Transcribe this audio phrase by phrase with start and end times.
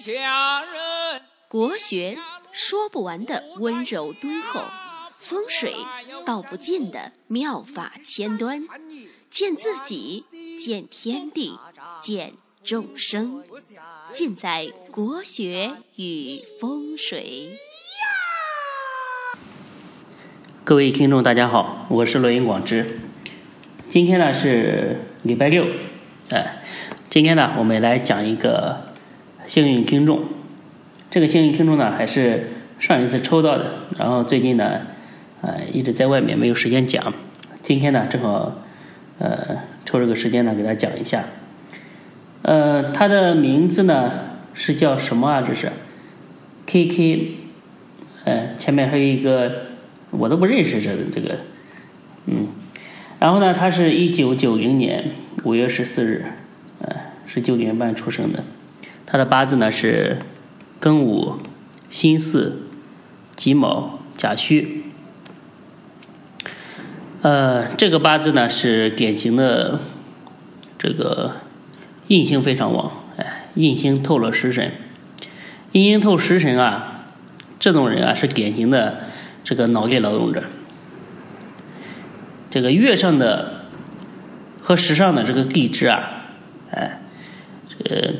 [0.00, 1.20] 下人。
[1.46, 2.16] 国学
[2.50, 4.64] 说不完的温柔敦厚，
[5.18, 5.74] 风水
[6.24, 8.62] 道不尽的妙法千端，
[9.28, 10.24] 见自己，
[10.58, 11.58] 见天地，
[12.00, 12.32] 见
[12.64, 13.44] 众生，
[14.10, 17.58] 尽在国学与风水。
[20.64, 23.00] 各位听众，大家好，我是罗云广之。
[23.90, 25.66] 今天呢是礼拜六，
[26.30, 26.62] 哎，
[27.10, 28.89] 今天呢我们来讲一个
[29.50, 30.20] 幸运听众。
[31.10, 34.82] 这个幸运听众呢还是上一次抽到的，然后最近呢，
[35.40, 37.12] 呃，一直在外面没有时间讲。
[37.60, 38.62] 今天呢正好，
[39.18, 41.24] 呃，抽这个时间呢给大家讲一下。
[42.42, 44.12] 呃，他的名字呢
[44.54, 45.42] 是叫什么啊？
[45.42, 45.72] 这是
[46.66, 47.32] K K，
[48.26, 49.62] 呃，前面还有一个。
[50.12, 51.38] 我都不认识这这个，
[52.26, 52.46] 嗯，
[53.18, 55.06] 然后呢，他是一九九零年
[55.42, 56.24] 五月十四日，
[56.80, 56.94] 呃，
[57.26, 58.44] 是九点半出生的。
[59.10, 60.18] 他的八字呢是
[60.80, 61.38] 庚午、
[61.90, 62.52] 辛巳、
[63.34, 64.84] 己卯、甲戌。
[67.22, 69.80] 呃，这个八字呢是典型的
[70.78, 71.32] 这个
[72.06, 74.72] 印星非常旺，哎，印星透了食神，
[75.72, 77.06] 印星透食神啊，
[77.58, 79.00] 这种人啊是典型的。
[79.42, 80.44] 这个脑力劳动者，
[82.50, 83.64] 这个月上的
[84.60, 86.26] 和时上的这个地支啊，
[86.70, 87.00] 哎，
[87.66, 88.14] 这个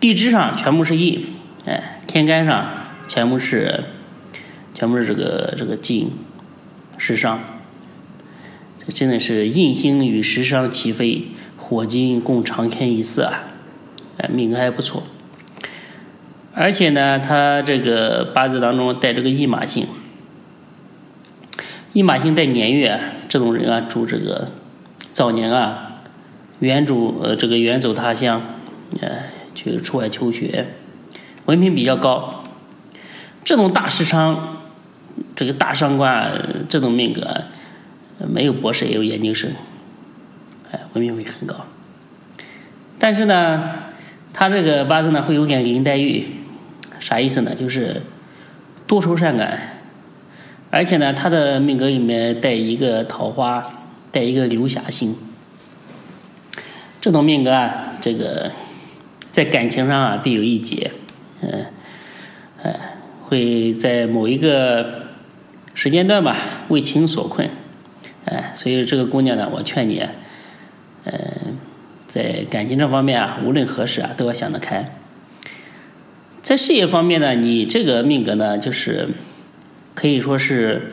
[0.00, 1.26] 地支上全部是印，
[1.64, 2.66] 哎，天干上
[3.08, 3.84] 全部是
[4.74, 6.10] 全部是这个这个金
[6.96, 7.40] 时上，
[8.86, 13.40] 这真的是印星与时上齐飞，火金共长天一色啊，
[14.18, 15.02] 哎，命格还不错，
[16.54, 19.86] 而且呢，他这个八字当中带这个驿马星。
[21.92, 24.52] 驿马星带年月，这种人啊，主这个
[25.10, 26.02] 早年啊，
[26.60, 28.40] 远主呃这个远走他乡，
[29.00, 29.08] 呃
[29.58, 30.68] 去出外求学，
[31.46, 32.44] 文凭比较高。
[33.42, 34.58] 这种大师商，
[35.34, 37.26] 这个大商官，这种命格，
[38.18, 39.50] 没有博士也有研究生，
[40.70, 41.56] 哎，文凭会很高。
[43.00, 43.64] 但是呢，
[44.32, 46.24] 他这个八字呢会有点林黛玉，
[47.00, 47.52] 啥意思呢？
[47.56, 48.02] 就是
[48.86, 49.58] 多愁善感。
[50.70, 53.68] 而且呢，他的命格里面带一个桃花，
[54.12, 55.16] 带一个流霞星。
[57.00, 58.52] 这种命格啊，这个
[59.38, 60.90] 在感情上啊必有一劫，
[61.42, 61.66] 嗯，
[62.64, 62.74] 哎，
[63.22, 65.02] 会在某一个
[65.74, 66.36] 时间段吧
[66.70, 67.48] 为情所困，
[68.24, 70.04] 哎，所以这个姑娘呢，我劝你，
[71.04, 71.14] 嗯，
[72.08, 74.92] 在感情这方面啊，无论何时啊都要想得开。
[76.42, 79.10] 在事业方面呢，你这个命格呢，就是。
[79.94, 80.92] 可以说是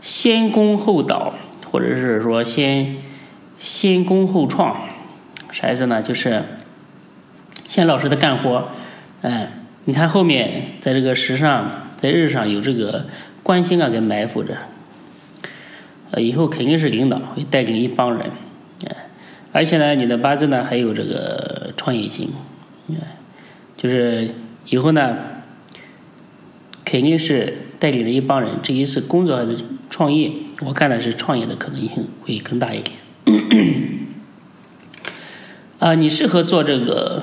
[0.00, 1.34] 先攻后倒，
[1.70, 2.96] 或者是说先
[3.58, 4.78] 先攻后创，
[5.52, 6.02] 啥意思呢？
[6.02, 6.42] 就是
[7.76, 8.68] 先老实的干活，
[9.20, 9.52] 哎，
[9.84, 13.04] 你看后面在这个时上，在日上有这个
[13.42, 14.56] 官星啊给埋伏着，
[16.10, 18.30] 呃，以后肯定是领导，会带领一帮人，
[18.86, 18.96] 哎，
[19.52, 22.30] 而且呢，你的八字呢还有这个创业星，
[22.92, 22.96] 哎，
[23.76, 24.30] 就是
[24.70, 25.18] 以后呢
[26.82, 27.58] 肯定是。
[27.78, 29.54] 带领了一帮人，至于是工作还是
[29.90, 30.32] 创业，
[30.62, 32.96] 我看的是创业的可能性会更大一点。
[35.78, 37.22] 啊，你适合做这个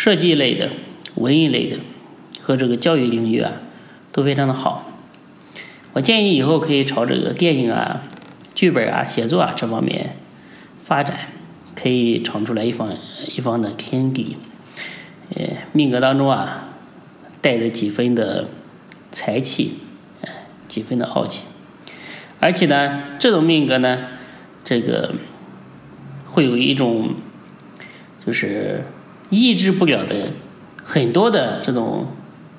[0.00, 0.70] 设计类的、
[1.16, 1.76] 文艺类的
[2.40, 3.52] 和这个教育领域啊，
[4.10, 4.90] 都非常的好。
[5.92, 8.00] 我建议以后可以朝这个电影啊、
[8.54, 10.16] 剧本啊、写作啊这方面
[10.82, 11.18] 发展，
[11.74, 12.96] 可以闯出来一方
[13.36, 14.38] 一方的天地。
[15.36, 16.70] 呃，命格当中啊，
[17.42, 18.48] 带着几分的。
[19.12, 19.72] 财气，
[20.68, 21.42] 几分的傲气，
[22.38, 24.06] 而且呢，这种命格呢，
[24.62, 25.16] 这个
[26.24, 27.16] 会有一种
[28.24, 28.84] 就是
[29.30, 30.28] 抑制不了的
[30.84, 32.08] 很多的这种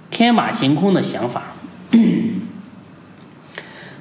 [0.09, 1.53] 天马行空的想法。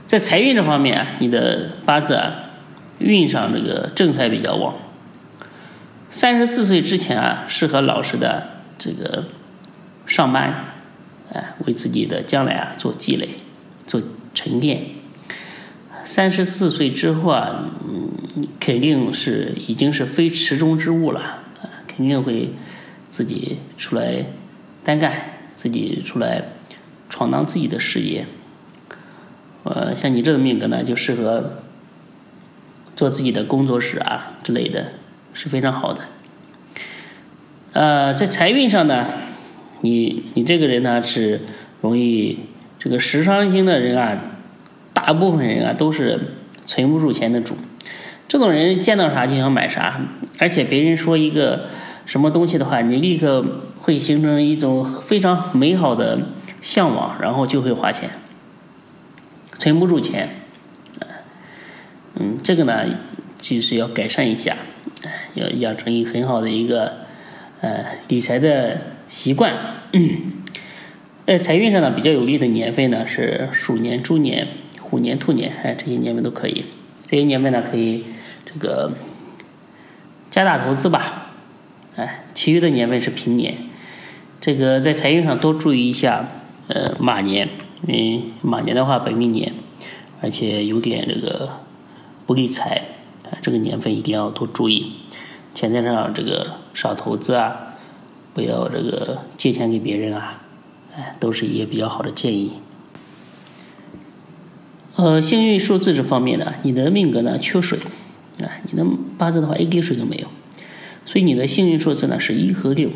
[0.06, 2.32] 在财运这方面啊，你的八字啊，
[2.98, 4.74] 运上这个正财比较旺。
[6.08, 8.48] 三十四岁之前啊，适合老实的
[8.78, 9.26] 这个
[10.06, 10.74] 上班。
[11.32, 13.28] 哎，为自己的将来啊做积累、
[13.86, 14.02] 做
[14.34, 14.82] 沉淀。
[16.04, 18.10] 三十四岁之后啊，嗯，
[18.58, 21.44] 肯定是已经是非池中之物了，
[21.96, 22.50] 肯定会
[23.08, 24.24] 自己出来
[24.84, 25.12] 单干，
[25.54, 26.42] 自己出来
[27.08, 28.26] 闯荡自己的事业。
[29.64, 31.58] 呃，像你这种命格呢，就适合
[32.94, 34.92] 做自己的工作室啊之类的，
[35.34, 36.02] 是非常好的。
[37.72, 39.06] 呃，在财运上呢。
[39.82, 41.40] 你你这个人呢是
[41.80, 42.40] 容易
[42.78, 44.20] 这个时伤星的人啊，
[44.92, 46.20] 大部分人啊都是
[46.66, 47.56] 存不住钱的主。
[48.28, 49.98] 这种人见到啥就想买啥，
[50.38, 51.70] 而且别人说一个
[52.10, 53.44] 什么东西的话，你立刻
[53.80, 56.18] 会形成一种非常美好的
[56.60, 58.10] 向往，然后就会花钱，
[59.56, 60.28] 存不住钱。
[62.16, 62.84] 嗯，这个呢
[63.38, 64.56] 就是要改善一下，
[65.34, 66.96] 要养成一个很好的一个
[67.60, 69.54] 呃理财的习惯。
[71.24, 74.48] 在财运上呢比较有利的年份呢是鼠年、猪年、
[74.80, 76.64] 虎年、兔年，哎，这些年份都可以。
[77.06, 78.06] 这些年份呢可以
[78.44, 78.94] 这个
[80.28, 81.29] 加大投资吧，
[81.96, 83.56] 哎，其余的年份是平年。
[84.40, 86.28] 这个在财运上多注意一下，
[86.68, 87.48] 呃，马年，
[87.86, 89.52] 因为马年的话本命年，
[90.22, 91.50] 而且有点这个
[92.26, 92.82] 不利财，
[93.24, 94.92] 啊，这个年份一定要多注意。
[95.52, 97.74] 钱财上这个少投资啊，
[98.32, 100.42] 不要这个借钱给别人啊。
[100.96, 102.52] 哎，都是一些比较好的建议。
[104.96, 107.78] 呃，幸运数字这方面呢，你的命格呢缺水，
[108.40, 108.84] 啊，你的
[109.16, 110.26] 八字的话一滴水都没有，
[111.10, 112.88] 所以你的幸运数字呢是一和六，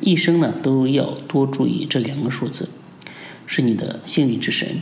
[0.00, 2.68] 一生呢都要多注意这两个数字，
[3.46, 4.80] 是你的幸运之神。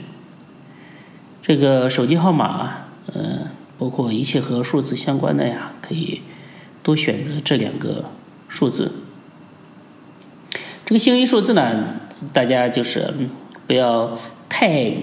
[1.42, 6.22] 这个手机号码，呃，包括一切和数字相关的呀，可以
[6.82, 8.06] 多选择这两个
[8.48, 8.92] 数字。
[10.86, 12.00] 这个幸运数字呢？
[12.32, 13.12] 大家就是
[13.66, 14.18] 不要
[14.48, 14.94] 太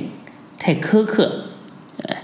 [0.57, 1.45] 太苛刻，
[2.07, 2.23] 哎，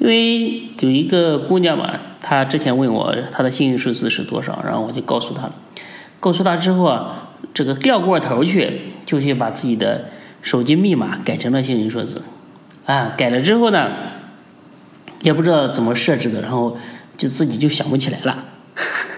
[0.00, 5.50] 因为有一个姑娘嘛，他之前问我他的幸运数字是多少，然后我就告诉她，
[6.20, 10.06] 告诉他之后啊，这个掉过头去，就去把自己的
[10.42, 12.22] 手机密码改成了幸运数字，
[12.86, 13.90] 啊，改了之后呢，
[15.22, 16.76] 也不知道怎么设置的，然后
[17.16, 18.38] 就自己就想不起来了，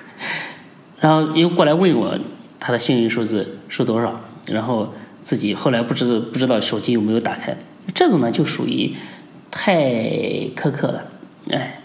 [1.00, 2.18] 然后又过来问我
[2.58, 4.92] 他的幸运数字是多少，然后。
[5.24, 7.56] 自己后来不知道不知道手机有没有打开，
[7.94, 8.92] 这种呢就属于
[9.52, 9.80] 太
[10.56, 11.04] 苛刻了，
[11.52, 11.80] 哎，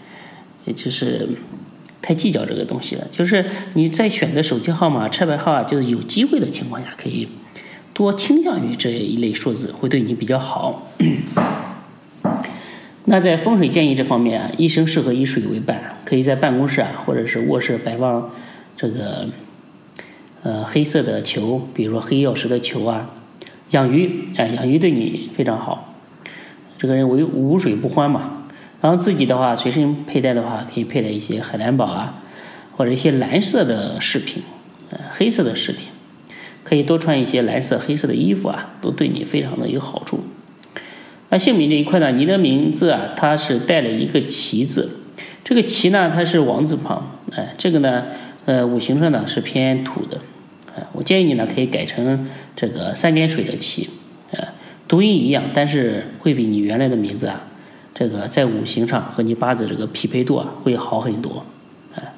[0.68, 1.28] 也就是
[2.00, 3.06] 太计较这个东西了。
[3.10, 3.44] 就是
[3.74, 7.26] 你在选择手机号码、车牌号啊，就是有机会的情况下，可以
[7.92, 10.92] 多倾向于这一类数字，会对你比较好。
[13.06, 18.30] 那在风水建议这方面啊，一生适合以水为伴，可以在办公室啊或者是卧室摆放
[18.76, 19.30] 这个
[20.42, 23.10] 呃黑色的球，比如说黑曜石的球啊。
[23.70, 25.94] 养鱼，哎，养鱼对你非常好。
[26.78, 28.47] 这个人为无水不欢嘛。
[28.80, 32.22] 然后自己的话，随身佩戴的话，可以佩戴一些海蓝宝啊，
[32.76, 34.42] 或者一些蓝色的饰品，
[34.90, 35.88] 呃，黑色的饰品，
[36.62, 40.20] 可以多穿一些蓝色、黑色的衣服啊，都对你非常的有好处。
[41.30, 45.00] 那姓名这一块呢，你的名字啊，它是带了一个奇字，
[45.44, 48.04] 这个奇呢，它是王字旁，哎，这个呢，
[48.46, 50.20] 呃，五行上呢是偏土的。
[50.92, 53.90] 我建议你呢，可以改成这个三点水的齐，
[54.30, 54.46] 呃，
[54.86, 57.42] 读音一样，但是会比你原来的名字啊，
[57.98, 61.44] 这个在五行上和你八字这个匹配度啊会好很多，
[61.96, 62.14] 啊，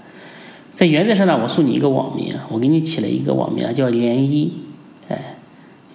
[0.75, 4.51] 在原则上呢，我送你一个网名，我给你起了一个网名叫涟漪，
[5.09, 5.37] 哎，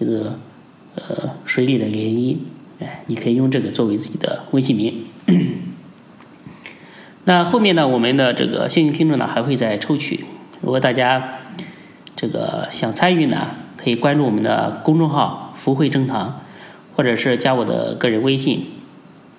[0.00, 0.38] 这个
[0.96, 2.36] 呃水里的涟漪，
[2.80, 5.04] 哎，你可以用这个作为自己的微信名。
[7.24, 10.24] 那后面呢，我们的这个幸运听众呢还会再抽取，
[10.60, 11.38] 如果大家。
[12.18, 16.40] 这个想参与呢，可以关注我们的公众号“福慧正堂”，
[16.96, 18.64] 或者是加我的个人微信：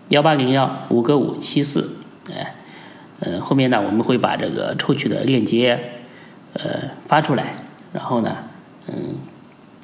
[0.10, 1.98] 幺八零幺五个五七四。
[2.34, 2.56] 哎，
[3.20, 5.80] 呃，后面呢我们会把这个抽取的链接
[6.54, 7.56] 呃发出来，
[7.94, 8.36] 然后呢，
[8.88, 9.16] 嗯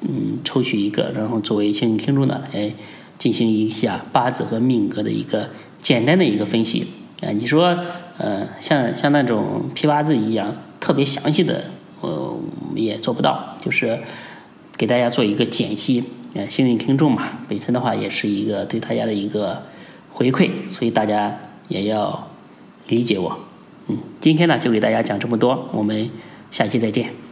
[0.00, 2.72] 嗯，抽取一个，然后作为幸运听众呢，来
[3.18, 5.50] 进行一下八字和命格的一个
[5.80, 6.86] 简单的一个分析。
[7.22, 7.78] 啊，你说，
[8.18, 11.64] 呃，像像那种批八字一样特别详细的。
[12.00, 12.38] 呃，
[12.74, 13.98] 也做不到，就是
[14.76, 16.04] 给大家做一个解析。
[16.34, 19.62] 呃，幸运听众嘛，本身的话也是一个对大家的一个
[20.14, 22.28] 回馈，所以大家也要
[22.86, 23.36] 理解我。
[23.88, 26.08] 嗯，今天呢就给大家讲这么多，我们
[26.50, 27.23] 下期再见。